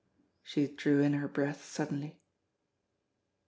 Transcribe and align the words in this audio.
She 0.41 0.65
drew 0.67 1.03
in 1.03 1.13
her 1.13 1.27
breath 1.27 1.63
suddenly. 1.63 2.19